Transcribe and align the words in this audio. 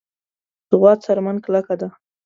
د 0.69 0.71
غوا 0.79 0.93
څرمن 1.03 1.37
کلکه 1.45 1.73
ده. 1.81 1.87